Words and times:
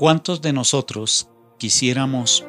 ¿Cuántos 0.00 0.40
de 0.40 0.54
nosotros 0.54 1.28
quisiéramos 1.58 2.46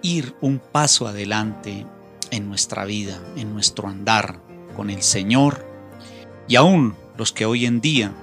ir 0.00 0.34
un 0.40 0.58
paso 0.60 1.06
adelante 1.06 1.84
en 2.30 2.48
nuestra 2.48 2.86
vida, 2.86 3.22
en 3.36 3.52
nuestro 3.52 3.86
andar 3.86 4.40
con 4.74 4.88
el 4.88 5.02
Señor 5.02 5.66
y 6.48 6.56
aún 6.56 6.96
los 7.18 7.34
que 7.34 7.44
hoy 7.44 7.66
en 7.66 7.82
día 7.82 8.14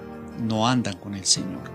no 0.42 0.68
andan 0.68 0.98
con 0.98 1.14
el 1.14 1.24
Señor? 1.26 1.70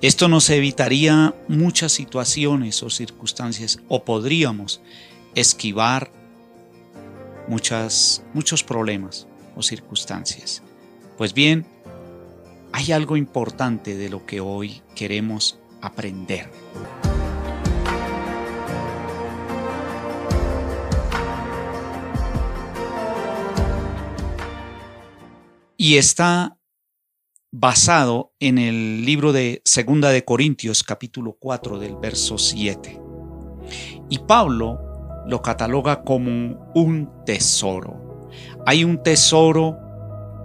Esto 0.00 0.28
nos 0.28 0.48
evitaría 0.48 1.34
muchas 1.48 1.92
situaciones 1.92 2.82
o 2.82 2.88
circunstancias 2.88 3.78
o 3.88 4.04
podríamos 4.06 4.80
esquivar 5.34 6.10
muchas, 7.46 8.22
muchos 8.32 8.64
problemas 8.64 9.26
o 9.54 9.62
circunstancias. 9.62 10.62
Pues 11.18 11.34
bien, 11.34 11.66
hay 12.76 12.92
algo 12.92 13.16
importante 13.16 13.96
de 13.96 14.10
lo 14.10 14.26
que 14.26 14.38
hoy 14.38 14.82
queremos 14.94 15.58
aprender. 15.80 16.50
Y 25.78 25.96
está 25.96 26.58
basado 27.50 28.34
en 28.40 28.58
el 28.58 29.06
libro 29.06 29.32
de 29.32 29.62
Segunda 29.64 30.10
de 30.10 30.26
Corintios 30.26 30.84
capítulo 30.84 31.34
4 31.40 31.78
del 31.78 31.96
verso 31.96 32.36
7. 32.36 33.00
Y 34.10 34.18
Pablo 34.18 34.78
lo 35.26 35.40
cataloga 35.40 36.04
como 36.04 36.70
un 36.74 37.10
tesoro. 37.24 38.28
Hay 38.66 38.84
un 38.84 39.02
tesoro 39.02 39.78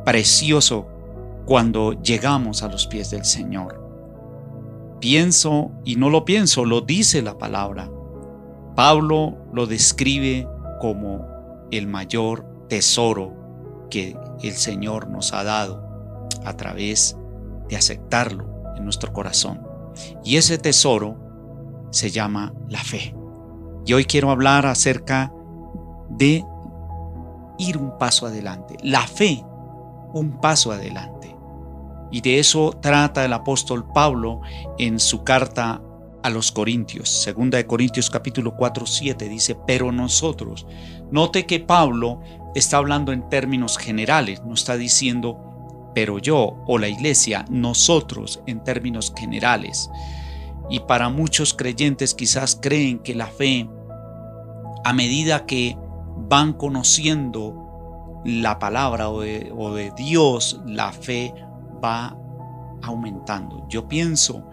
precioso 0.05 0.91
cuando 1.45 1.94
llegamos 2.02 2.63
a 2.63 2.68
los 2.68 2.88
pies 2.88 3.12
del 3.12 3.26
Señor. 3.26 3.80
Pienso, 5.00 5.72
y 5.84 5.95
no 5.95 6.09
lo 6.09 6.26
pienso, 6.26 6.66
lo 6.66 6.81
dice 6.81 7.22
la 7.22 7.38
palabra. 7.38 7.90
Pablo 8.75 9.38
lo 9.53 9.66
describe 9.66 10.47
como 10.80 11.25
el 11.72 11.88
mayor 11.88 12.45
tesoro 12.67 13.88
que 13.89 14.16
el 14.42 14.53
Señor 14.53 15.09
nos 15.09 15.34
ha 15.34 15.44
dado 15.44 16.30
a 16.45 16.56
través 16.56 17.17
de 17.67 17.75
aceptarlo 17.75 18.47
en 18.75 18.84
nuestro 18.84 19.12
corazón. 19.14 19.62
Y 20.23 20.38
ese 20.38 20.58
tesoro 20.58 21.17
se 21.92 22.09
llama 22.09 22.53
la 22.69 22.80
fe. 22.80 23.16
Y 23.86 23.94
hoy 23.94 24.06
quiero 24.06 24.31
hablar 24.31 24.66
acerca 24.66 25.34
de 26.09 26.44
ir 27.58 27.78
un 27.78 27.97
paso 27.97 28.25
adelante. 28.28 28.78
La 28.84 29.02
fe, 29.02 29.44
un 30.14 30.39
paso 30.39 30.72
adelante. 30.72 31.20
Y 32.12 32.22
de 32.22 32.40
eso 32.40 32.78
trata 32.81 33.23
el 33.26 33.34
apóstol 33.34 33.86
Pablo 33.94 34.42
en 34.78 35.00
su 35.00 35.23
carta 35.23 35.81
a 36.23 36.30
los 36.30 36.52
Corintios. 36.52 37.09
Segunda 37.09 37.58
de 37.58 37.66
Corintios 37.66 38.09
capítulo 38.09 38.56
4, 38.56 38.86
7 38.86 39.30
dice, 39.30 39.58
pero 39.66 39.92
nosotros. 39.92 40.68
Note 41.09 41.45
que 41.45 41.59
Pablo 41.59 42.22
está 42.53 42.78
hablando 42.78 43.12
en 43.12 43.28
términos 43.30 43.78
generales, 43.78 44.44
no 44.45 44.53
está 44.53 44.78
diciendo, 44.78 45.92
pero 45.95 46.20
yo 46.20 46.58
o 46.68 46.78
la 46.78 46.90
iglesia, 46.90 47.45
nosotros 47.50 48.42
en 48.46 48.64
términos 48.64 49.14
generales. 49.18 49.90
Y 50.70 50.81
para 50.81 51.09
muchos 51.09 51.53
creyentes 51.53 52.14
quizás 52.14 52.58
creen 52.62 53.00
que 53.00 53.16
la 53.16 53.28
fe, 53.28 53.70
a 54.84 54.94
medida 54.94 55.46
que 55.46 55.78
van 56.30 56.53
conociendo 56.53 58.22
la 58.23 58.59
palabra 58.59 59.09
o 59.09 59.22
de, 59.22 59.52
de 59.52 59.92
Dios, 59.98 60.62
la 60.66 60.92
fe 60.92 61.34
va 61.84 62.18
aumentando. 62.84 63.66
Yo 63.70 63.88
pienso 63.88 64.48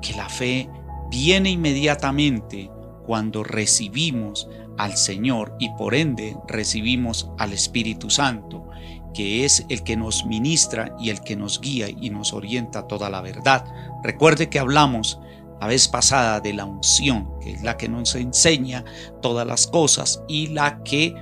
que 0.00 0.14
la 0.14 0.28
fe 0.28 0.68
viene 1.10 1.50
inmediatamente 1.50 2.70
cuando 3.04 3.42
recibimos 3.42 4.48
al 4.78 4.96
Señor 4.96 5.56
y 5.58 5.70
por 5.70 5.94
ende 5.94 6.36
recibimos 6.46 7.30
al 7.38 7.52
Espíritu 7.52 8.08
Santo, 8.08 8.68
que 9.12 9.44
es 9.44 9.66
el 9.68 9.82
que 9.82 9.96
nos 9.96 10.24
ministra 10.24 10.94
y 10.98 11.10
el 11.10 11.20
que 11.20 11.36
nos 11.36 11.60
guía 11.60 11.88
y 11.88 12.10
nos 12.10 12.32
orienta 12.32 12.86
toda 12.86 13.10
la 13.10 13.20
verdad. 13.20 13.64
Recuerde 14.02 14.48
que 14.48 14.58
hablamos 14.58 15.20
la 15.60 15.66
vez 15.66 15.88
pasada 15.88 16.40
de 16.40 16.54
la 16.54 16.64
unción, 16.64 17.28
que 17.40 17.52
es 17.52 17.62
la 17.62 17.76
que 17.76 17.88
nos 17.88 18.14
enseña 18.14 18.84
todas 19.20 19.46
las 19.46 19.66
cosas 19.66 20.22
y 20.28 20.46
la 20.48 20.82
que 20.82 21.14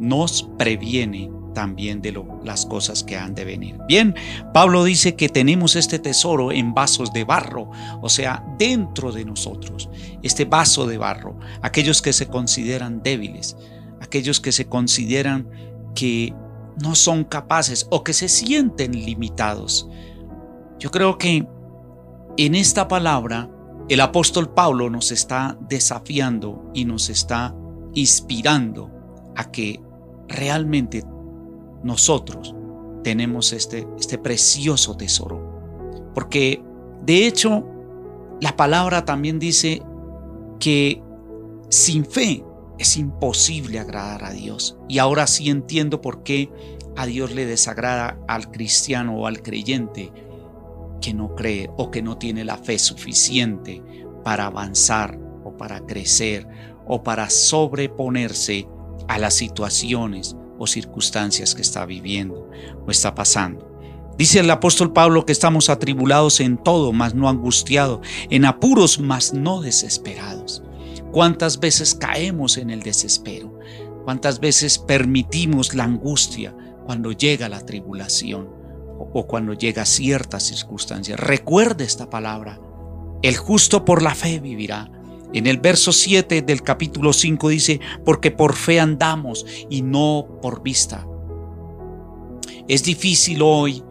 nos 0.00 0.44
previene 0.56 1.30
también 1.56 2.02
de 2.02 2.22
las 2.44 2.66
cosas 2.66 3.02
que 3.02 3.16
han 3.16 3.34
de 3.34 3.46
venir. 3.46 3.78
Bien, 3.88 4.14
Pablo 4.52 4.84
dice 4.84 5.16
que 5.16 5.30
tenemos 5.30 5.74
este 5.74 5.98
tesoro 5.98 6.52
en 6.52 6.74
vasos 6.74 7.14
de 7.14 7.24
barro, 7.24 7.70
o 8.02 8.10
sea, 8.10 8.44
dentro 8.58 9.10
de 9.10 9.24
nosotros, 9.24 9.88
este 10.22 10.44
vaso 10.44 10.86
de 10.86 10.98
barro, 10.98 11.38
aquellos 11.62 12.02
que 12.02 12.12
se 12.12 12.26
consideran 12.26 13.02
débiles, 13.02 13.56
aquellos 14.02 14.38
que 14.38 14.52
se 14.52 14.66
consideran 14.66 15.48
que 15.94 16.34
no 16.82 16.94
son 16.94 17.24
capaces 17.24 17.86
o 17.90 18.04
que 18.04 18.12
se 18.12 18.28
sienten 18.28 18.92
limitados. 18.92 19.88
Yo 20.78 20.90
creo 20.90 21.16
que 21.16 21.48
en 22.36 22.54
esta 22.54 22.86
palabra 22.86 23.48
el 23.88 24.02
apóstol 24.02 24.52
Pablo 24.52 24.90
nos 24.90 25.10
está 25.10 25.56
desafiando 25.70 26.70
y 26.74 26.84
nos 26.84 27.08
está 27.08 27.54
inspirando 27.94 28.90
a 29.34 29.50
que 29.50 29.80
realmente 30.28 31.02
nosotros 31.86 32.54
tenemos 33.02 33.52
este, 33.52 33.86
este 33.98 34.18
precioso 34.18 34.96
tesoro. 34.96 36.12
Porque 36.14 36.62
de 37.02 37.26
hecho, 37.26 37.64
la 38.40 38.56
palabra 38.56 39.04
también 39.04 39.38
dice 39.38 39.80
que 40.58 41.00
sin 41.68 42.04
fe 42.04 42.44
es 42.78 42.96
imposible 42.96 43.78
agradar 43.78 44.24
a 44.24 44.32
Dios. 44.32 44.76
Y 44.88 44.98
ahora 44.98 45.26
sí 45.26 45.48
entiendo 45.48 46.00
por 46.00 46.22
qué 46.24 46.50
a 46.96 47.06
Dios 47.06 47.32
le 47.32 47.46
desagrada 47.46 48.18
al 48.26 48.50
cristiano 48.50 49.16
o 49.16 49.26
al 49.26 49.42
creyente 49.42 50.12
que 51.00 51.14
no 51.14 51.34
cree 51.34 51.70
o 51.76 51.90
que 51.90 52.02
no 52.02 52.18
tiene 52.18 52.44
la 52.44 52.56
fe 52.56 52.78
suficiente 52.78 53.82
para 54.24 54.46
avanzar 54.46 55.18
o 55.44 55.56
para 55.56 55.86
crecer 55.86 56.48
o 56.86 57.02
para 57.02 57.30
sobreponerse 57.30 58.66
a 59.06 59.18
las 59.18 59.34
situaciones 59.34 60.36
o 60.58 60.66
circunstancias 60.66 61.54
que 61.54 61.62
está 61.62 61.84
viviendo 61.86 62.50
o 62.86 62.90
está 62.90 63.14
pasando. 63.14 63.76
Dice 64.16 64.40
el 64.40 64.50
apóstol 64.50 64.92
Pablo 64.92 65.26
que 65.26 65.32
estamos 65.32 65.68
atribulados 65.68 66.40
en 66.40 66.56
todo, 66.56 66.92
mas 66.92 67.14
no 67.14 67.28
angustiados, 67.28 68.00
en 68.30 68.46
apuros, 68.46 68.98
mas 68.98 69.34
no 69.34 69.60
desesperados. 69.60 70.62
¿Cuántas 71.12 71.60
veces 71.60 71.94
caemos 71.94 72.56
en 72.56 72.70
el 72.70 72.82
desespero? 72.82 73.58
¿Cuántas 74.04 74.40
veces 74.40 74.78
permitimos 74.78 75.74
la 75.74 75.84
angustia 75.84 76.56
cuando 76.86 77.12
llega 77.12 77.48
la 77.48 77.66
tribulación 77.66 78.48
o 78.98 79.26
cuando 79.26 79.52
llega 79.52 79.84
cierta 79.84 80.40
circunstancia? 80.40 81.16
Recuerde 81.16 81.84
esta 81.84 82.08
palabra. 82.08 82.60
El 83.22 83.36
justo 83.36 83.84
por 83.84 84.02
la 84.02 84.14
fe 84.14 84.40
vivirá. 84.40 84.90
En 85.36 85.46
el 85.46 85.58
verso 85.58 85.92
7 85.92 86.40
del 86.40 86.62
capítulo 86.62 87.12
5 87.12 87.50
dice, 87.50 87.78
porque 88.06 88.30
por 88.30 88.54
fe 88.54 88.80
andamos 88.80 89.44
y 89.68 89.82
no 89.82 90.26
por 90.40 90.62
vista. 90.62 91.06
Es 92.68 92.84
difícil 92.84 93.42
hoy, 93.42 93.82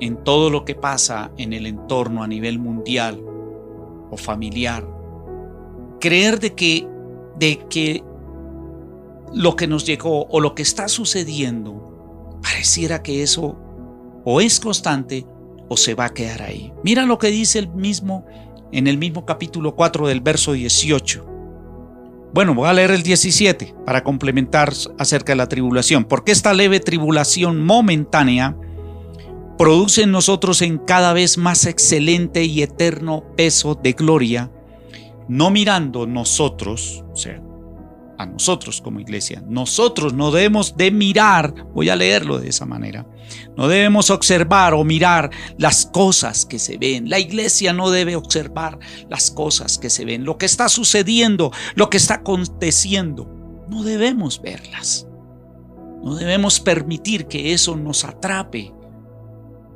en 0.00 0.22
todo 0.22 0.50
lo 0.50 0.66
que 0.66 0.74
pasa 0.74 1.32
en 1.38 1.54
el 1.54 1.64
entorno 1.64 2.22
a 2.22 2.26
nivel 2.26 2.58
mundial 2.58 3.18
o 4.10 4.18
familiar, 4.18 4.86
creer 6.00 6.38
de 6.38 6.54
que, 6.54 6.86
de 7.38 7.60
que 7.70 8.04
lo 9.32 9.56
que 9.56 9.66
nos 9.66 9.86
llegó 9.86 10.26
o 10.26 10.38
lo 10.38 10.54
que 10.54 10.60
está 10.60 10.88
sucediendo, 10.88 12.38
pareciera 12.42 13.02
que 13.02 13.22
eso 13.22 13.56
o 14.26 14.42
es 14.42 14.60
constante 14.60 15.24
o 15.70 15.78
se 15.78 15.94
va 15.94 16.04
a 16.04 16.12
quedar 16.12 16.42
ahí. 16.42 16.74
Mira 16.82 17.06
lo 17.06 17.16
que 17.16 17.28
dice 17.28 17.58
el 17.58 17.68
mismo 17.68 18.26
en 18.74 18.88
el 18.88 18.98
mismo 18.98 19.24
capítulo 19.24 19.76
4 19.76 20.08
del 20.08 20.20
verso 20.20 20.52
18. 20.52 21.24
Bueno, 22.34 22.54
voy 22.54 22.68
a 22.68 22.72
leer 22.72 22.90
el 22.90 23.04
17 23.04 23.76
para 23.86 24.02
complementar 24.02 24.72
acerca 24.98 25.32
de 25.32 25.36
la 25.36 25.48
tribulación. 25.48 26.04
Porque 26.04 26.32
esta 26.32 26.52
leve 26.52 26.80
tribulación 26.80 27.64
momentánea 27.64 28.56
produce 29.56 30.02
en 30.02 30.10
nosotros 30.10 30.60
en 30.60 30.78
cada 30.78 31.12
vez 31.12 31.38
más 31.38 31.66
excelente 31.66 32.42
y 32.42 32.62
eterno 32.62 33.22
peso 33.36 33.76
de 33.76 33.92
gloria, 33.92 34.50
no 35.28 35.50
mirando 35.50 36.08
nosotros, 36.08 37.04
o 37.12 37.16
sea, 37.16 37.40
a 38.18 38.26
nosotros 38.26 38.80
como 38.80 39.00
iglesia. 39.00 39.42
Nosotros 39.46 40.12
no 40.12 40.30
debemos 40.30 40.76
de 40.76 40.90
mirar, 40.90 41.54
voy 41.74 41.88
a 41.88 41.96
leerlo 41.96 42.38
de 42.38 42.48
esa 42.48 42.66
manera, 42.66 43.06
no 43.56 43.68
debemos 43.68 44.10
observar 44.10 44.74
o 44.74 44.84
mirar 44.84 45.30
las 45.58 45.86
cosas 45.86 46.44
que 46.44 46.58
se 46.58 46.76
ven. 46.78 47.08
La 47.08 47.18
iglesia 47.18 47.72
no 47.72 47.90
debe 47.90 48.16
observar 48.16 48.78
las 49.08 49.30
cosas 49.30 49.78
que 49.78 49.90
se 49.90 50.04
ven. 50.04 50.24
Lo 50.24 50.38
que 50.38 50.46
está 50.46 50.68
sucediendo, 50.68 51.52
lo 51.74 51.90
que 51.90 51.96
está 51.96 52.14
aconteciendo, 52.14 53.28
no 53.68 53.82
debemos 53.82 54.40
verlas. 54.42 55.06
No 56.02 56.16
debemos 56.16 56.60
permitir 56.60 57.26
que 57.26 57.52
eso 57.54 57.76
nos 57.76 58.04
atrape 58.04 58.74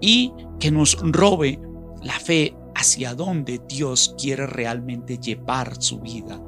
y 0.00 0.32
que 0.61 0.70
nos 0.70 0.99
robe 1.00 1.58
la 2.02 2.19
fe 2.19 2.55
hacia 2.75 3.14
dónde 3.14 3.61
Dios 3.67 4.14
quiere 4.19 4.46
realmente 4.46 5.19
llevar 5.19 5.81
su 5.82 6.00
vida 6.00 6.40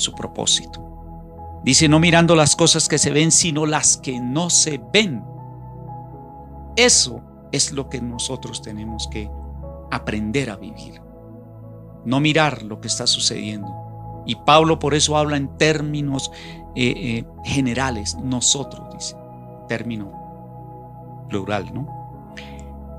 su 0.00 0.12
propósito. 0.14 0.86
Dice, 1.62 1.88
no 1.88 2.00
mirando 2.00 2.34
las 2.34 2.56
cosas 2.56 2.88
que 2.88 2.98
se 2.98 3.10
ven, 3.10 3.30
sino 3.30 3.66
las 3.66 3.96
que 3.96 4.18
no 4.18 4.50
se 4.50 4.80
ven. 4.92 5.22
Eso 6.76 7.20
es 7.52 7.72
lo 7.72 7.88
que 7.88 8.00
nosotros 8.00 8.62
tenemos 8.62 9.08
que 9.08 9.30
aprender 9.90 10.50
a 10.50 10.56
vivir. 10.56 11.00
No 12.04 12.20
mirar 12.20 12.62
lo 12.62 12.80
que 12.80 12.88
está 12.88 13.06
sucediendo. 13.06 13.68
Y 14.26 14.36
Pablo 14.36 14.78
por 14.78 14.94
eso 14.94 15.16
habla 15.16 15.36
en 15.36 15.56
términos 15.58 16.30
eh, 16.74 16.94
eh, 16.96 17.24
generales, 17.44 18.16
nosotros, 18.22 18.88
dice, 18.94 19.16
término 19.68 21.26
plural, 21.28 21.72
¿no? 21.74 22.00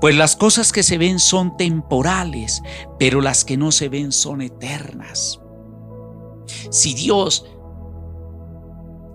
Pues 0.00 0.16
las 0.16 0.34
cosas 0.34 0.72
que 0.72 0.82
se 0.82 0.98
ven 0.98 1.20
son 1.20 1.56
temporales, 1.56 2.62
pero 2.98 3.20
las 3.20 3.44
que 3.44 3.56
no 3.56 3.70
se 3.70 3.88
ven 3.88 4.10
son 4.10 4.42
eternas. 4.42 5.41
Si 6.70 6.94
Dios 6.94 7.46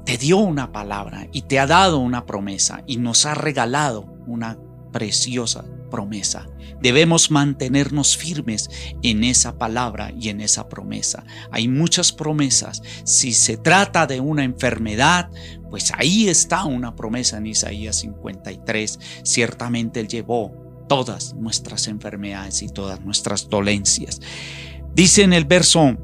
te 0.06 0.18
dio 0.18 0.38
una 0.38 0.72
palabra 0.72 1.28
y 1.32 1.44
te 1.44 1.60
ha 1.60 1.68
dado 1.68 2.00
una 2.00 2.26
promesa 2.26 2.84
y 2.88 2.98
nos 2.98 3.26
ha 3.26 3.36
regalado 3.36 4.06
una 4.26 4.58
preciosa 4.92 5.66
promesa, 5.92 6.48
debemos 6.82 7.32
mantenernos 7.32 8.16
firmes 8.16 8.70
en 9.02 9.24
esa 9.24 9.58
palabra 9.58 10.12
y 10.18 10.30
en 10.30 10.42
esa 10.42 10.70
promesa. 10.70 11.26
Hay 11.52 11.68
muchas 11.68 12.12
promesas. 12.12 12.82
Si 13.04 13.34
se 13.34 13.58
trata 13.58 14.08
de 14.08 14.20
una 14.20 14.44
enfermedad, 14.44 15.30
pues 15.70 15.92
ahí 15.98 16.30
está 16.30 16.66
una 16.66 16.96
promesa 16.96 17.38
en 17.38 17.48
Isaías 17.48 17.98
53. 17.98 19.00
Ciertamente 19.24 20.00
Él 20.00 20.08
llevó 20.08 20.86
todas 20.88 21.34
nuestras 21.34 21.88
enfermedades 21.88 22.62
y 22.62 22.70
todas 22.70 23.02
nuestras 23.02 23.50
dolencias. 23.50 24.22
Dice 24.94 25.24
en 25.24 25.34
el 25.34 25.46
verso 25.46 25.98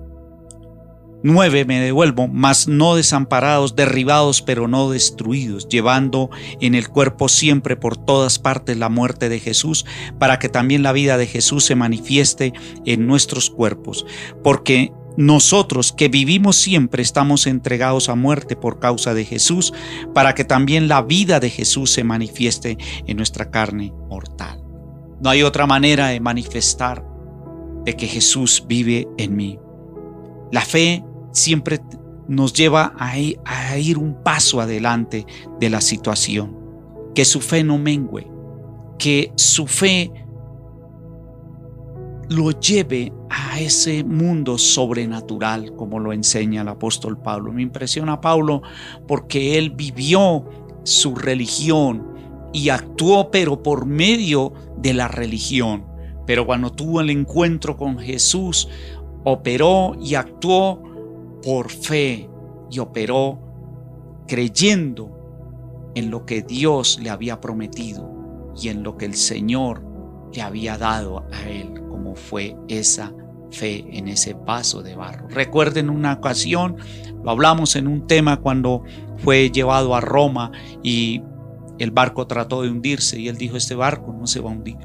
9, 1.24 1.64
me 1.66 1.80
devuelvo, 1.80 2.28
mas 2.28 2.68
no 2.68 2.96
desamparados, 2.96 3.76
derribados, 3.76 4.42
pero 4.42 4.68
no 4.68 4.90
destruidos, 4.90 5.70
llevando 5.70 6.30
en 6.60 6.76
el 6.76 6.90
cuerpo 6.90 7.30
siempre 7.30 7.78
por 7.78 7.96
todas 7.96 8.40
partes 8.40 8.78
la 8.78 8.90
muerte 8.90 9.30
de 9.30 9.40
Jesús, 9.40 9.86
para 10.20 10.38
que 10.38 10.50
también 10.50 10.84
la 10.84 10.92
vida 10.92 11.18
de 11.18 11.28
Jesús 11.28 11.64
se 11.64 11.76
manifieste 11.76 12.52
en 12.86 13.08
nuestros 13.08 13.50
cuerpos. 13.50 14.06
Porque 14.44 14.92
nosotros 15.16 15.94
que 15.94 16.10
vivimos 16.10 16.58
siempre 16.58 17.02
estamos 17.02 17.48
entregados 17.48 18.10
a 18.10 18.16
muerte 18.16 18.56
por 18.58 18.80
causa 18.80 19.14
de 19.14 19.24
Jesús, 19.24 19.74
para 20.14 20.36
que 20.36 20.44
también 20.44 20.90
la 20.90 21.02
vida 21.02 21.40
de 21.40 21.50
Jesús 21.50 21.92
se 21.92 22.04
manifieste 22.04 22.78
en 23.08 23.16
nuestra 23.16 23.50
carne 23.50 23.94
mortal. 24.10 24.62
No 25.22 25.30
hay 25.30 25.44
otra 25.44 25.68
manera 25.68 26.08
de 26.08 26.20
manifestar 26.20 27.06
de 27.86 27.96
que 27.96 28.08
Jesús 28.08 28.66
vive 28.68 29.08
en 29.18 29.36
mí. 29.38 29.58
La 30.52 30.62
fe 30.62 31.04
siempre 31.34 31.82
nos 32.28 32.54
lleva 32.54 32.94
a 32.98 33.18
ir, 33.18 33.98
un 33.98 34.24
paso 34.24 34.62
adelante 34.62 35.26
de 35.60 35.70
la 35.70 35.82
situación. 35.82 36.58
Que 37.14 37.26
su 37.26 37.42
fe 37.42 37.64
no 37.64 37.78
mengüe, 37.78 38.28
que 38.98 39.32
su 39.36 39.68
fe 39.68 40.12
lo 42.30 42.52
lleve 42.52 43.12
a 43.30 43.60
ese 43.60 44.04
mundo 44.04 44.58
sobrenatural, 44.58 45.76
como 45.76 46.00
lo 46.00 46.14
enseña 46.14 46.62
el 46.62 46.70
apóstol 46.70 47.22
Pablo. 47.22 47.52
Me 47.52 47.62
impresiona 47.62 48.22
Pablo 48.22 48.62
porque 49.08 49.58
él 49.58 49.72
vivió 49.72 50.46
su 50.84 51.16
religión 51.16 52.14
y 52.52 52.70
actuó 52.70 53.30
pero 53.30 53.62
por 53.62 53.86
medio 53.86 54.54
de 54.78 54.94
la 54.94 55.08
religión. 55.08 55.86
Pero 56.26 56.46
cuando 56.46 56.72
tuvo 56.72 57.02
el 57.02 57.10
encuentro 57.10 57.76
con 57.76 58.00
Jesús, 58.00 58.70
operó 59.24 59.96
y 60.02 60.16
actuó 60.16 60.93
por 61.44 61.70
fe 61.72 62.30
y 62.72 62.80
operó 62.80 63.40
creyendo 64.28 65.92
en 65.96 66.10
lo 66.10 66.26
que 66.26 66.42
Dios 66.42 67.00
le 67.02 67.10
había 67.10 67.40
prometido 67.40 68.52
y 68.60 68.70
en 68.70 68.84
lo 68.84 68.98
que 68.98 69.06
el 69.06 69.16
Señor 69.16 69.84
le 70.34 70.42
había 70.42 70.78
dado 70.78 71.26
a 71.32 71.50
él, 71.50 71.74
como 71.90 72.16
fue 72.16 72.56
esa 72.68 73.14
fe 73.52 73.86
en 73.92 74.08
ese 74.08 74.34
vaso 74.34 74.82
de 74.82 74.96
barro. 74.96 75.28
Recuerden 75.30 75.90
una 75.90 76.14
ocasión, 76.14 76.78
lo 77.24 77.30
hablamos 77.30 77.76
en 77.76 77.88
un 77.88 78.08
tema 78.08 78.38
cuando 78.38 78.84
fue 79.18 79.52
llevado 79.52 79.96
a 79.96 80.02
Roma 80.02 80.52
y 80.82 81.22
el 81.80 81.92
barco 81.92 82.28
trató 82.28 82.62
de 82.62 82.70
hundirse 82.70 83.20
y 83.20 83.28
él 83.28 83.38
dijo, 83.38 83.58
este 83.58 83.76
barco 83.76 84.14
no 84.14 84.28
se 84.28 84.40
va 84.40 84.50
a 84.50 84.54
hundir. 84.54 84.78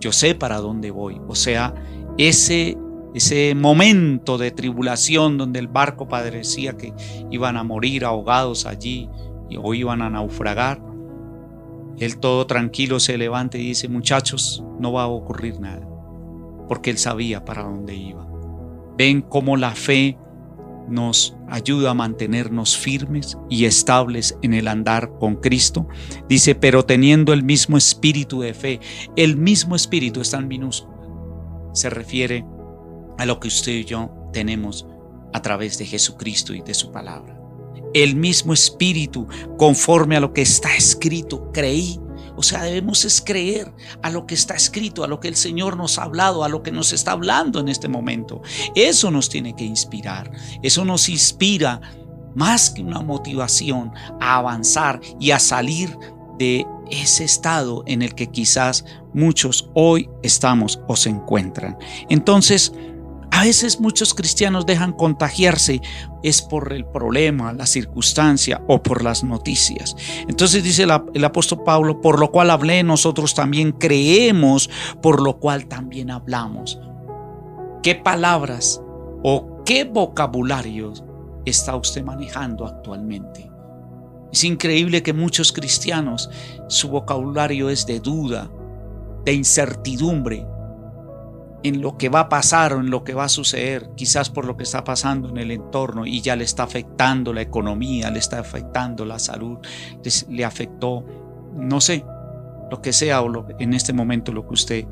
Yo 0.00 0.12
sé 0.12 0.34
para 0.34 0.58
dónde 0.58 0.90
voy. 0.90 1.20
O 1.28 1.34
sea, 1.34 1.74
ese, 2.18 2.76
ese 3.14 3.54
momento 3.54 4.38
de 4.38 4.50
tribulación 4.50 5.38
donde 5.38 5.58
el 5.58 5.68
barco 5.68 6.08
padecía 6.08 6.76
que 6.76 6.92
iban 7.30 7.56
a 7.56 7.64
morir 7.64 8.04
ahogados 8.04 8.66
allí 8.66 9.08
o 9.62 9.74
iban 9.74 10.02
a 10.02 10.10
naufragar, 10.10 10.80
él 11.98 12.18
todo 12.18 12.46
tranquilo 12.46 13.00
se 13.00 13.16
levanta 13.16 13.56
y 13.56 13.68
dice, 13.68 13.88
muchachos, 13.88 14.62
no 14.78 14.92
va 14.92 15.04
a 15.04 15.08
ocurrir 15.08 15.60
nada, 15.60 15.86
porque 16.68 16.90
él 16.90 16.98
sabía 16.98 17.44
para 17.44 17.62
dónde 17.62 17.94
iba. 17.94 18.26
Ven 18.98 19.22
cómo 19.22 19.56
la 19.56 19.70
fe 19.72 20.18
nos 20.88 21.36
ayuda 21.48 21.90
a 21.90 21.94
mantenernos 21.94 22.76
firmes 22.76 23.38
y 23.48 23.64
estables 23.64 24.38
en 24.42 24.54
el 24.54 24.68
andar 24.68 25.10
con 25.18 25.36
Cristo. 25.36 25.88
Dice, 26.28 26.54
pero 26.54 26.84
teniendo 26.84 27.32
el 27.32 27.42
mismo 27.42 27.76
espíritu 27.76 28.40
de 28.40 28.54
fe, 28.54 28.80
el 29.16 29.36
mismo 29.36 29.74
espíritu 29.74 30.20
está 30.20 30.38
en 30.38 30.48
minúscula. 30.48 30.96
Se 31.72 31.90
refiere 31.90 32.44
a 33.18 33.26
lo 33.26 33.40
que 33.40 33.48
usted 33.48 33.72
y 33.72 33.84
yo 33.84 34.10
tenemos 34.32 34.86
a 35.32 35.42
través 35.42 35.78
de 35.78 35.86
Jesucristo 35.86 36.54
y 36.54 36.62
de 36.62 36.74
su 36.74 36.92
palabra. 36.92 37.38
El 37.94 38.16
mismo 38.16 38.52
espíritu 38.52 39.26
conforme 39.58 40.16
a 40.16 40.20
lo 40.20 40.32
que 40.32 40.42
está 40.42 40.74
escrito, 40.76 41.50
creí 41.52 41.98
o 42.36 42.42
sea, 42.42 42.62
debemos 42.62 43.04
es 43.04 43.22
creer 43.22 43.72
a 44.02 44.10
lo 44.10 44.26
que 44.26 44.34
está 44.34 44.54
escrito, 44.54 45.02
a 45.02 45.08
lo 45.08 45.20
que 45.20 45.28
el 45.28 45.36
Señor 45.36 45.76
nos 45.76 45.98
ha 45.98 46.04
hablado, 46.04 46.44
a 46.44 46.48
lo 46.48 46.62
que 46.62 46.70
nos 46.70 46.92
está 46.92 47.12
hablando 47.12 47.58
en 47.60 47.68
este 47.68 47.88
momento. 47.88 48.42
Eso 48.74 49.10
nos 49.10 49.30
tiene 49.30 49.56
que 49.56 49.64
inspirar. 49.64 50.30
Eso 50.62 50.84
nos 50.84 51.08
inspira 51.08 51.80
más 52.34 52.68
que 52.70 52.82
una 52.82 53.00
motivación 53.00 53.90
a 54.20 54.36
avanzar 54.36 55.00
y 55.18 55.30
a 55.30 55.38
salir 55.38 55.96
de 56.38 56.66
ese 56.90 57.24
estado 57.24 57.82
en 57.86 58.02
el 58.02 58.14
que 58.14 58.26
quizás 58.26 58.84
muchos 59.14 59.70
hoy 59.74 60.10
estamos 60.22 60.78
o 60.86 60.94
se 60.94 61.08
encuentran. 61.08 61.78
Entonces, 62.10 62.72
a 63.30 63.42
veces 63.42 63.80
muchos 63.80 64.14
cristianos 64.14 64.66
dejan 64.66 64.92
contagiarse 64.92 65.80
es 66.22 66.42
por 66.42 66.72
el 66.72 66.84
problema, 66.86 67.52
la 67.52 67.66
circunstancia 67.66 68.62
o 68.66 68.82
por 68.82 69.02
las 69.04 69.24
noticias. 69.24 69.94
Entonces 70.28 70.62
dice 70.62 70.84
el, 70.84 71.24
apóstol 71.24 71.62
Pablo, 71.64 72.00
por 72.00 72.18
lo 72.18 72.30
cual 72.30 72.50
hablé, 72.50 72.82
nosotros 72.82 73.34
también 73.34 73.72
creemos, 73.72 74.70
por 75.02 75.22
lo 75.22 75.38
cual 75.38 75.66
también 75.66 76.10
hablamos. 76.10 76.80
¿Qué 77.82 77.94
palabras 77.94 78.80
o 79.22 79.62
qué 79.64 79.84
vocabulario 79.84 80.92
está 81.44 81.76
usted 81.76 82.02
manejando 82.02 82.66
actualmente? 82.66 83.50
Es 84.32 84.44
increíble 84.44 85.02
que 85.02 85.12
muchos 85.12 85.52
cristianos, 85.52 86.30
su 86.68 86.88
vocabulario 86.88 87.70
es 87.70 87.86
de 87.86 88.00
duda, 88.00 88.50
de 89.24 89.32
incertidumbre, 89.32 90.46
en 91.66 91.80
lo 91.80 91.96
que 91.96 92.08
va 92.08 92.20
a 92.20 92.28
pasar 92.28 92.74
o 92.74 92.80
en 92.80 92.90
lo 92.90 93.02
que 93.02 93.14
va 93.14 93.24
a 93.24 93.28
suceder, 93.28 93.90
quizás 93.96 94.30
por 94.30 94.44
lo 94.44 94.56
que 94.56 94.62
está 94.62 94.84
pasando 94.84 95.28
en 95.28 95.36
el 95.38 95.50
entorno 95.50 96.06
y 96.06 96.20
ya 96.20 96.36
le 96.36 96.44
está 96.44 96.62
afectando 96.62 97.32
la 97.32 97.42
economía, 97.42 98.10
le 98.10 98.18
está 98.18 98.38
afectando 98.38 99.04
la 99.04 99.18
salud, 99.18 99.58
le 100.28 100.44
afectó, 100.44 101.04
no 101.54 101.80
sé, 101.80 102.04
lo 102.70 102.80
que 102.80 102.92
sea 102.92 103.22
o 103.22 103.28
lo, 103.28 103.46
en 103.58 103.74
este 103.74 103.92
momento 103.92 104.32
lo 104.32 104.46
que 104.46 104.54
usted 104.54 104.86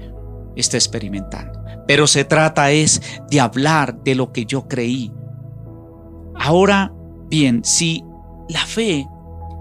está 0.57 0.77
experimentando. 0.77 1.63
Pero 1.87 2.07
se 2.07 2.25
trata 2.25 2.71
es 2.71 3.01
de 3.31 3.41
hablar 3.41 4.03
de 4.03 4.15
lo 4.15 4.33
que 4.33 4.47
yo 4.47 4.67
creí. 4.67 5.13
Ahora 6.35 6.93
bien, 7.29 7.65
si 7.65 8.05
la 8.49 8.65
fe 8.67 9.07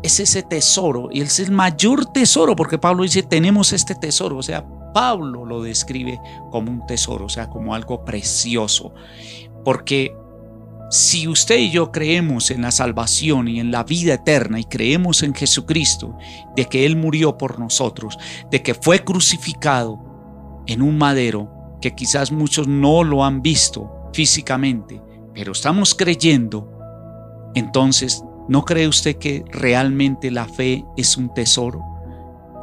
es 0.03 0.19
ese 0.19 0.43
tesoro 0.43 1.09
y 1.11 1.21
es 1.21 1.39
el 1.39 1.51
mayor 1.51 2.05
tesoro, 2.07 2.55
porque 2.55 2.77
Pablo 2.77 3.03
dice, 3.03 3.23
tenemos 3.23 3.71
este 3.71 3.95
tesoro, 3.95 4.37
o 4.37 4.43
sea, 4.43 4.65
Pablo 4.93 5.45
lo 5.45 5.61
describe 5.61 6.19
como 6.51 6.71
un 6.71 6.85
tesoro, 6.85 7.25
o 7.25 7.29
sea, 7.29 7.49
como 7.49 7.73
algo 7.75 8.05
precioso. 8.05 8.93
Porque 9.65 10.15
si 10.89 11.27
usted 11.27 11.57
y 11.57 11.71
yo 11.71 11.91
creemos 11.91 12.51
en 12.51 12.61
la 12.61 12.71
salvación 12.71 13.47
y 13.47 13.59
en 13.59 13.71
la 13.71 13.83
vida 13.83 14.13
eterna 14.13 14.59
y 14.59 14.63
creemos 14.65 15.23
en 15.23 15.33
Jesucristo, 15.33 16.15
de 16.55 16.65
que 16.65 16.85
Él 16.85 16.95
murió 16.95 17.37
por 17.37 17.59
nosotros, 17.59 18.17
de 18.51 18.61
que 18.61 18.75
fue 18.75 19.03
crucificado 19.03 19.99
en 20.67 20.81
un 20.81 20.97
madero, 20.97 21.49
que 21.81 21.95
quizás 21.95 22.31
muchos 22.31 22.67
no 22.67 23.03
lo 23.03 23.25
han 23.25 23.41
visto 23.41 24.09
físicamente, 24.13 25.01
pero 25.33 25.53
estamos 25.53 25.95
creyendo, 25.95 26.69
entonces, 27.55 28.23
¿no 28.47 28.63
cree 28.63 28.87
usted 28.87 29.17
que 29.17 29.43
realmente 29.49 30.31
la 30.31 30.45
fe 30.45 30.85
es 30.95 31.17
un 31.17 31.33
tesoro? 31.33 31.92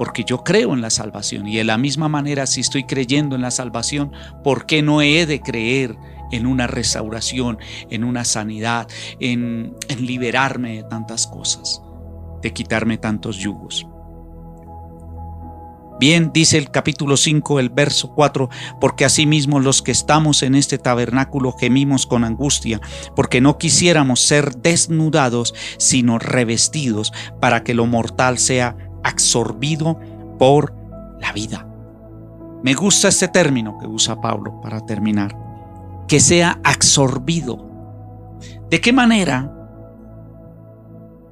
Porque 0.01 0.25
yo 0.25 0.43
creo 0.45 0.73
en 0.73 0.81
la 0.81 0.89
salvación 0.89 1.47
y 1.47 1.57
de 1.57 1.65
la 1.65 1.77
misma 1.77 2.09
manera 2.09 2.47
si 2.47 2.63
estoy 2.63 2.85
creyendo 2.85 3.37
en 3.37 3.43
la 3.43 3.51
salvación, 3.51 4.13
¿por 4.43 4.65
qué 4.65 4.81
no 4.81 5.03
he 5.03 5.27
de 5.27 5.43
creer 5.43 5.95
en 6.33 6.47
una 6.47 6.67
restauración, 6.67 7.59
en 7.91 8.05
una 8.05 8.25
sanidad, 8.25 8.89
en, 9.21 9.77
en 9.89 10.07
liberarme 10.07 10.77
de 10.77 10.85
tantas 10.85 11.27
cosas, 11.27 11.83
de 12.41 12.51
quitarme 12.51 12.97
tantos 12.97 13.37
yugos? 13.37 13.87
Bien, 15.99 16.31
dice 16.33 16.57
el 16.57 16.71
capítulo 16.71 17.19
5, 17.19 17.61
el 17.61 17.69
verso 17.69 18.15
4, 18.15 18.49
porque 18.81 19.05
asimismo 19.05 19.61
los 19.61 19.83
que 19.83 19.93
estamos 19.93 20.43
en 20.43 20.55
este 20.55 20.79
tabernáculo 20.79 21.53
gemimos 21.53 22.07
con 22.07 22.25
angustia, 22.25 22.81
porque 23.15 23.43
no 23.43 23.59
quisiéramos 23.59 24.21
ser 24.21 24.57
desnudados, 24.57 25.53
sino 25.77 26.19
revestidos, 26.19 27.13
para 27.39 27.65
que 27.65 27.75
lo 27.75 27.85
mortal 27.85 28.39
sea 28.39 28.79
absorbido 29.03 29.99
por 30.39 30.75
la 31.21 31.33
vida. 31.33 31.67
Me 32.63 32.75
gusta 32.75 33.09
este 33.09 33.29
término 33.29 33.79
que 33.79 33.87
usa 33.87 34.21
Pablo 34.21 34.61
para 34.61 34.85
terminar, 34.85 35.37
que 36.07 36.21
sea 36.21 36.61
absorbido. 36.63 37.69
¿De 38.69 38.81
qué 38.81 38.93
manera 38.93 39.51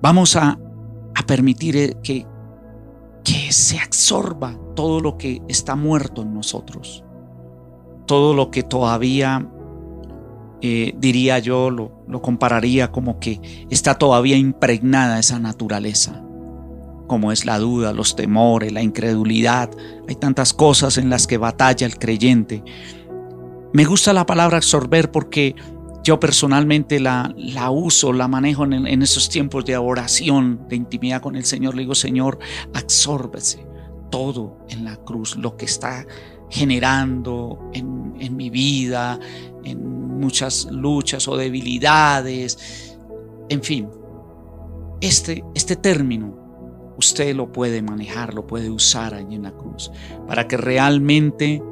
vamos 0.00 0.36
a, 0.36 0.58
permitir 1.26 1.98
que 2.02 2.26
que 3.22 3.52
se 3.52 3.78
absorba 3.78 4.58
todo 4.74 5.00
lo 5.00 5.18
que 5.18 5.42
está 5.48 5.76
muerto 5.76 6.22
en 6.22 6.32
nosotros, 6.32 7.04
todo 8.06 8.32
lo 8.32 8.50
que 8.50 8.62
todavía, 8.62 9.46
eh, 10.62 10.94
diría 10.96 11.38
yo, 11.38 11.68
lo, 11.68 12.04
lo 12.08 12.22
compararía 12.22 12.90
como 12.90 13.18
que 13.18 13.66
está 13.68 13.96
todavía 13.96 14.38
impregnada 14.38 15.18
esa 15.18 15.38
naturaleza, 15.38 16.24
como 17.08 17.32
es 17.32 17.44
la 17.44 17.58
duda, 17.58 17.92
los 17.92 18.14
temores, 18.14 18.70
la 18.70 18.82
incredulidad. 18.82 19.70
Hay 20.08 20.14
tantas 20.14 20.52
cosas 20.52 20.96
en 20.98 21.10
las 21.10 21.26
que 21.26 21.38
batalla 21.38 21.84
el 21.86 21.98
creyente. 21.98 22.62
Me 23.72 23.84
gusta 23.84 24.12
la 24.12 24.26
palabra 24.26 24.58
absorber 24.58 25.10
porque 25.10 25.56
yo 26.04 26.20
personalmente 26.20 27.00
la, 27.00 27.34
la 27.36 27.70
uso, 27.70 28.12
la 28.12 28.28
manejo 28.28 28.64
en, 28.64 29.02
esos 29.02 29.28
tiempos 29.28 29.64
de 29.64 29.76
oración, 29.76 30.66
de 30.68 30.76
intimidad 30.76 31.20
con 31.20 31.34
el 31.34 31.44
Señor. 31.44 31.74
Le 31.74 31.82
digo, 31.82 31.96
Señor, 31.96 32.38
absórbese 32.72 33.66
todo 34.10 34.58
en 34.68 34.84
la 34.84 34.96
cruz, 34.96 35.36
lo 35.36 35.56
que 35.56 35.64
está 35.64 36.06
generando 36.50 37.70
en, 37.74 38.14
en 38.20 38.36
mi 38.36 38.48
vida, 38.48 39.18
en 39.64 40.18
muchas 40.18 40.66
luchas 40.70 41.28
o 41.28 41.36
debilidades, 41.36 42.96
en 43.48 43.62
fin. 43.62 43.88
Este, 45.00 45.44
este 45.54 45.76
término 45.76 46.37
usted 46.98 47.34
lo 47.34 47.52
puede 47.52 47.80
manejar, 47.80 48.34
lo 48.34 48.46
puede 48.46 48.70
usar 48.70 49.14
allí 49.14 49.36
en 49.36 49.44
la 49.44 49.52
cruz, 49.52 49.90
para 50.26 50.46
que 50.46 50.56
realmente 50.56 51.62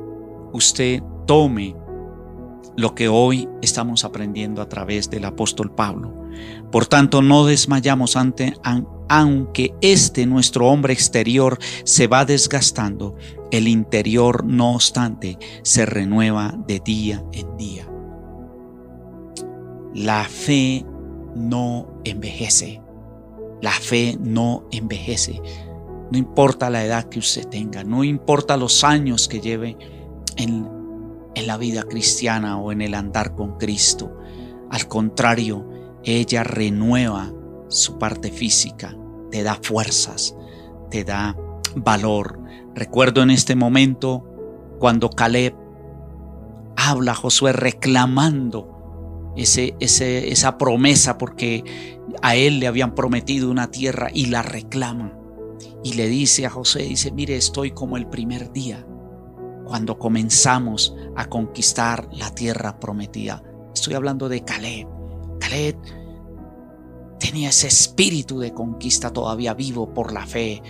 usted 0.53 1.03
tome 1.27 1.77
lo 2.77 2.95
que 2.95 3.09
hoy 3.09 3.49
estamos 3.63 4.05
aprendiendo 4.05 4.63
a 4.63 4.69
través 4.69 5.11
del 5.11 5.25
apóstol 5.25 5.75
Pablo. 5.75 6.15
Por 6.71 6.87
tanto, 6.87 7.23
no 7.23 7.47
desmayamos 7.47 8.17
ante, 8.17 8.55
aunque 9.09 9.75
este 9.81 10.27
nuestro 10.27 10.69
hombre 10.69 10.93
exterior 10.93 11.59
se 11.85 12.07
va 12.07 12.25
desgastando, 12.25 13.17
el 13.51 13.69
interior, 13.69 14.45
no 14.45 14.75
obstante, 14.75 15.39
se 15.63 15.87
renueva 15.87 16.55
de 16.67 16.81
día 16.81 17.25
en 17.33 17.57
día. 17.57 17.89
La 19.95 20.25
fe 20.25 20.85
no 21.35 22.01
envejece. 22.05 22.86
La 23.67 23.73
fe 23.73 24.17
no 24.21 24.69
envejece. 24.71 25.43
No 26.13 26.17
importa 26.17 26.71
la 26.71 26.85
edad 26.85 27.09
que 27.09 27.19
usted 27.19 27.49
tenga, 27.49 27.83
no 27.83 28.05
importa 28.05 28.57
los 28.57 28.85
años 28.85 29.27
que 29.27 29.41
lleve 29.41 29.77
en, 30.37 30.71
en 31.35 31.47
la 31.49 31.57
vida 31.57 31.83
cristiana 31.83 32.59
o 32.59 32.71
en 32.71 32.81
el 32.81 32.95
andar 32.95 33.35
con 33.35 33.59
Cristo. 33.59 34.17
Al 34.71 34.87
contrario, 34.87 35.69
ella 36.05 36.45
renueva 36.45 37.33
su 37.67 37.99
parte 37.99 38.31
física, 38.31 38.97
te 39.33 39.43
da 39.43 39.59
fuerzas, 39.61 40.37
te 40.89 41.03
da 41.03 41.37
valor. 41.75 42.39
Recuerdo 42.73 43.21
en 43.21 43.31
este 43.31 43.57
momento 43.57 44.23
cuando 44.79 45.11
Caleb 45.11 45.57
habla 46.77 47.11
a 47.11 47.17
Josué 47.17 47.53
reclamando 47.53 48.76
ese, 49.37 49.77
esa 49.79 50.59
promesa 50.59 51.19
porque 51.19 51.65
a 52.23 52.37
él 52.37 52.61
le 52.61 52.67
habían 52.67 52.95
prometido 52.95 53.51
una 53.51 53.71
tierra 53.71 54.11
y 54.13 54.27
la 54.27 54.43
reclama. 54.43 55.13
Y 55.83 55.95
le 55.95 56.09
dice 56.09 56.47
a 56.47 56.51
José, 56.51 56.83
dice, 56.83 57.13
mire, 57.13 57.37
estoy 57.37 57.71
como 57.71 57.97
el 57.97 58.09
primer 58.09 58.53
día 58.53 58.87
cuando 59.65 59.99
comenzamos 59.99 60.95
a 61.17 61.29
conquistar 61.29 62.09
la 62.13 62.35
tierra 62.35 62.79
prometida. 62.79 63.43
Estoy 63.75 63.95
hablando 63.95 64.29
de 64.29 64.43
Caleb. 64.43 64.89
Caleb 65.41 65.77
tenía 67.19 67.51
ese 67.51 67.67
espíritu 67.67 68.39
de 68.39 68.53
conquista 68.53 69.13
todavía 69.13 69.55
vivo 69.55 69.93
por 69.93 70.13
la 70.13 70.27
fe 70.27 70.63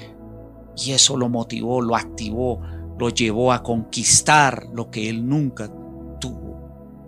y 0.77 0.93
eso 0.93 1.17
lo 1.17 1.29
motivó, 1.29 1.81
lo 1.81 1.97
activó, 1.97 2.61
lo 2.99 3.09
llevó 3.09 3.53
a 3.53 3.63
conquistar 3.63 4.67
lo 4.73 4.91
que 4.91 5.09
él 5.09 5.27
nunca 5.29 5.71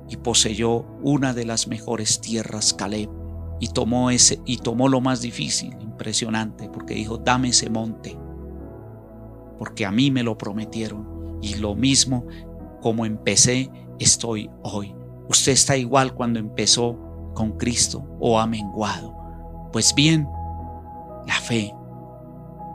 y 0.09 0.17
poseyó 0.17 0.87
una 1.03 1.35
de 1.35 1.45
las 1.45 1.69
mejores 1.69 2.21
tierras 2.21 2.75
Caleb 2.75 3.11
y 3.61 3.69
tomó 3.69 4.11
ese 4.11 4.41
y 4.45 4.59
tomó 4.59 4.89
lo 4.89 5.01
más 5.01 5.21
difícil, 5.21 5.77
impresionante, 5.81 6.69
porque 6.69 6.95
dijo, 6.95 7.19
"Dame 7.19 7.49
ese 7.49 7.71
monte." 7.71 8.19
Porque 9.59 9.85
a 9.85 9.91
mí 9.91 10.11
me 10.11 10.23
lo 10.23 10.39
prometieron 10.39 11.39
y 11.43 11.55
lo 11.55 11.75
mismo 11.75 12.25
como 12.81 13.05
empecé, 13.05 13.71
estoy 13.99 14.51
hoy. 14.63 14.95
Usted 15.29 15.53
está 15.53 15.77
igual 15.77 16.15
cuando 16.15 16.39
empezó 16.39 16.97
con 17.35 17.53
Cristo 17.59 18.05
o 18.21 18.39
ha 18.39 18.47
menguado. 18.47 19.15
Pues 19.73 19.95
bien, 19.95 20.29
la 21.27 21.35
fe 21.35 21.75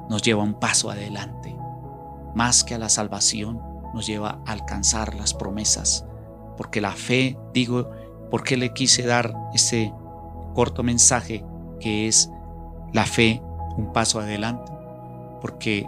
nos 0.10 0.22
lleva 0.22 0.44
un 0.44 0.60
paso 0.60 0.92
adelante. 0.92 1.56
Más 2.36 2.63
que 2.63 2.75
a 2.75 2.80
la 2.80 2.90
salvación, 2.90 3.62
nos 3.94 4.06
lleva 4.08 4.42
a 4.46 4.52
alcanzar 4.52 5.16
las 5.16 5.34
promesas. 5.34 6.06
Porque 6.57 6.81
la 6.81 6.91
fe, 6.91 7.38
digo, 7.53 7.89
porque 8.29 8.57
le 8.57 8.74
quise 8.74 9.03
dar 9.03 9.33
ese 9.53 9.93
corto 10.53 10.83
mensaje 10.83 11.43
que 11.79 12.07
es 12.07 12.29
la 12.93 13.05
fe 13.05 13.41
un 13.77 13.91
paso 13.91 14.19
adelante. 14.19 14.72
Porque 15.41 15.88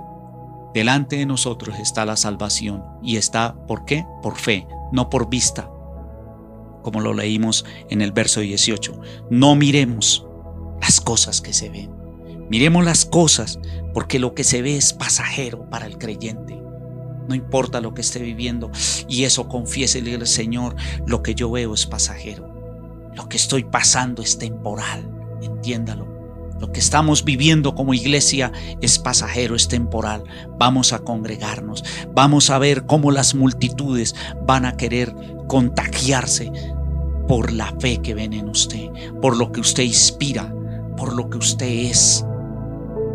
Delante 0.75 1.15
de 1.15 1.25
nosotros 1.25 1.79
está 1.79 2.03
la 2.03 2.17
salvación 2.17 2.83
y 3.01 3.15
está, 3.15 3.55
¿por 3.65 3.85
qué? 3.85 4.05
Por 4.21 4.35
fe, 4.35 4.67
no 4.91 5.09
por 5.09 5.29
vista, 5.29 5.71
como 6.83 6.99
lo 6.99 7.13
leímos 7.13 7.63
en 7.89 8.01
el 8.01 8.11
verso 8.11 8.41
18. 8.41 8.99
No 9.29 9.55
miremos 9.55 10.27
las 10.81 10.99
cosas 10.99 11.39
que 11.39 11.53
se 11.53 11.69
ven. 11.69 11.95
Miremos 12.49 12.83
las 12.83 13.05
cosas 13.05 13.57
porque 13.93 14.19
lo 14.19 14.35
que 14.35 14.43
se 14.43 14.61
ve 14.61 14.75
es 14.75 14.91
pasajero 14.91 15.69
para 15.69 15.85
el 15.85 15.97
creyente. 15.97 16.61
No 17.27 17.35
importa 17.35 17.81
lo 17.81 17.93
que 17.93 18.01
esté 18.01 18.19
viviendo 18.19 18.71
y 19.07 19.23
eso 19.23 19.47
confiésele 19.47 20.15
al 20.15 20.27
Señor, 20.27 20.75
lo 21.05 21.23
que 21.23 21.35
yo 21.35 21.49
veo 21.51 21.73
es 21.73 21.85
pasajero. 21.85 22.53
Lo 23.15 23.29
que 23.29 23.37
estoy 23.37 23.63
pasando 23.63 24.21
es 24.21 24.37
temporal, 24.37 25.09
entiéndalo. 25.41 26.15
Lo 26.59 26.71
que 26.71 26.79
estamos 26.79 27.25
viviendo 27.25 27.75
como 27.75 27.93
iglesia 27.93 28.51
es 28.81 28.97
pasajero, 28.99 29.55
es 29.55 29.67
temporal. 29.67 30.23
Vamos 30.57 30.93
a 30.93 30.99
congregarnos, 30.99 31.83
vamos 32.13 32.49
a 32.49 32.59
ver 32.59 32.85
cómo 32.85 33.11
las 33.11 33.35
multitudes 33.35 34.15
van 34.45 34.65
a 34.65 34.77
querer 34.77 35.13
contagiarse 35.47 36.51
por 37.27 37.51
la 37.51 37.73
fe 37.79 38.01
que 38.01 38.13
ven 38.13 38.33
en 38.33 38.49
usted, 38.49 38.89
por 39.21 39.37
lo 39.37 39.51
que 39.51 39.59
usted 39.59 39.83
inspira, 39.83 40.53
por 40.95 41.13
lo 41.13 41.29
que 41.29 41.37
usted 41.37 41.67
es. 41.67 42.25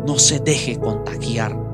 No 0.05 0.19
se 0.19 0.39
deje 0.39 0.79
contagiar 0.79 1.70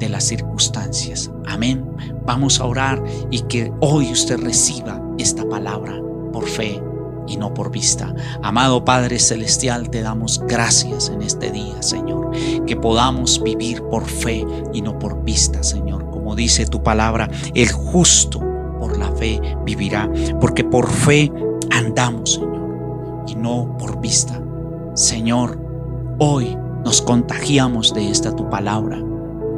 de 0.00 0.08
las 0.08 0.24
circunstancias. 0.24 1.30
Amén. 1.46 1.84
Vamos 2.26 2.58
a 2.58 2.64
orar 2.64 3.02
y 3.30 3.42
que 3.42 3.72
hoy 3.80 4.10
usted 4.10 4.40
reciba 4.40 5.00
esta 5.18 5.48
palabra 5.48 6.00
por 6.32 6.48
fe 6.48 6.82
y 7.28 7.36
no 7.36 7.54
por 7.54 7.70
vista. 7.70 8.12
Amado 8.42 8.84
Padre 8.84 9.18
Celestial, 9.18 9.90
te 9.90 10.00
damos 10.00 10.40
gracias 10.48 11.10
en 11.10 11.22
este 11.22 11.52
día, 11.52 11.80
Señor, 11.82 12.32
que 12.66 12.76
podamos 12.76 13.40
vivir 13.42 13.82
por 13.84 14.06
fe 14.06 14.44
y 14.72 14.82
no 14.82 14.98
por 14.98 15.22
vista, 15.22 15.62
Señor. 15.62 16.10
Como 16.10 16.34
dice 16.34 16.66
tu 16.66 16.82
palabra, 16.82 17.30
el 17.54 17.70
justo 17.70 18.40
por 18.80 18.96
la 18.98 19.12
fe 19.12 19.40
vivirá, 19.64 20.10
porque 20.40 20.64
por 20.64 20.90
fe 20.90 21.30
andamos, 21.70 22.34
Señor, 22.34 23.24
y 23.28 23.34
no 23.36 23.76
por 23.78 24.00
vista. 24.00 24.42
Señor, 24.94 25.60
hoy 26.18 26.56
nos 26.84 27.02
contagiamos 27.02 27.92
de 27.92 28.10
esta 28.10 28.34
tu 28.34 28.48
palabra 28.48 29.09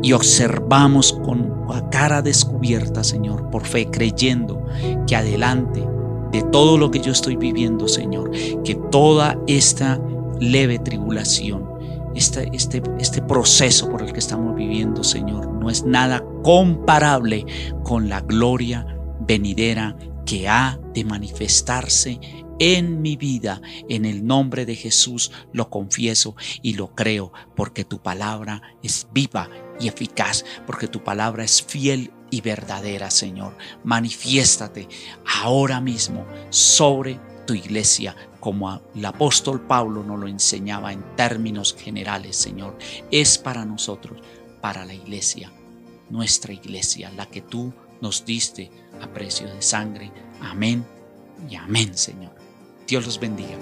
y 0.02 0.12
observamos 0.12 1.12
con 1.12 1.52
cara 1.90 2.22
descubierta, 2.22 3.04
Señor, 3.04 3.50
por 3.50 3.66
fe, 3.66 3.88
creyendo 3.90 4.64
que 5.06 5.16
adelante 5.16 5.86
de 6.32 6.42
todo 6.44 6.78
lo 6.78 6.90
que 6.90 7.00
yo 7.00 7.12
estoy 7.12 7.36
viviendo, 7.36 7.88
Señor, 7.88 8.30
que 8.64 8.74
toda 8.90 9.38
esta 9.46 10.00
leve 10.40 10.78
tribulación 10.78 11.70
este, 12.14 12.50
este 12.52 13.22
proceso 13.22 13.88
por 13.88 14.02
el 14.02 14.12
que 14.12 14.18
estamos 14.18 14.54
viviendo, 14.54 15.04
Señor, 15.04 15.48
no 15.48 15.70
es 15.70 15.84
nada 15.84 16.24
comparable 16.42 17.46
con 17.84 18.08
la 18.08 18.20
gloria 18.20 18.86
venidera 19.20 19.96
que 20.26 20.48
ha 20.48 20.78
de 20.94 21.04
manifestarse 21.04 22.20
en 22.58 23.02
mi 23.02 23.16
vida. 23.16 23.60
En 23.88 24.04
el 24.04 24.26
nombre 24.26 24.66
de 24.66 24.76
Jesús 24.76 25.32
lo 25.52 25.70
confieso 25.70 26.36
y 26.60 26.74
lo 26.74 26.94
creo, 26.94 27.32
porque 27.56 27.84
tu 27.84 27.98
palabra 27.98 28.62
es 28.82 29.06
viva 29.12 29.48
y 29.80 29.88
eficaz, 29.88 30.44
porque 30.66 30.88
tu 30.88 31.02
palabra 31.02 31.44
es 31.44 31.62
fiel 31.62 32.12
y 32.30 32.40
verdadera, 32.40 33.10
Señor. 33.10 33.56
Manifiéstate 33.84 34.88
ahora 35.42 35.80
mismo 35.80 36.26
sobre 36.50 37.20
tu 37.46 37.54
iglesia, 37.54 38.16
como 38.40 38.80
el 38.94 39.04
apóstol 39.04 39.60
Pablo 39.60 40.02
nos 40.02 40.18
lo 40.18 40.28
enseñaba 40.28 40.92
en 40.92 41.04
términos 41.16 41.76
generales, 41.78 42.36
Señor. 42.36 42.76
Es 43.10 43.38
para 43.38 43.64
nosotros, 43.64 44.20
para 44.60 44.84
la 44.84 44.94
iglesia, 44.94 45.52
nuestra 46.10 46.52
iglesia, 46.52 47.12
la 47.16 47.26
que 47.26 47.42
tú 47.42 47.72
nos 48.00 48.24
diste 48.24 48.70
a 49.00 49.06
precio 49.08 49.52
de 49.52 49.62
sangre. 49.62 50.10
Amén 50.40 50.84
y 51.48 51.56
amén, 51.56 51.96
Señor. 51.96 52.34
Dios 52.86 53.04
los 53.06 53.18
bendiga. 53.18 53.58